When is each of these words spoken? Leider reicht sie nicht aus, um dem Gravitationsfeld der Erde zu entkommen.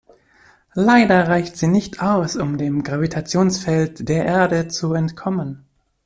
Leider 0.73 1.27
reicht 1.27 1.57
sie 1.57 1.67
nicht 1.67 2.01
aus, 2.01 2.35
um 2.35 2.57
dem 2.57 2.81
Gravitationsfeld 2.81 4.09
der 4.09 4.25
Erde 4.25 4.67
zu 4.67 4.93
entkommen. 4.95 5.63